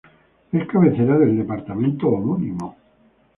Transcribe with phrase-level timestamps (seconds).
[0.51, 2.75] Es cabecera del departamento homónimo.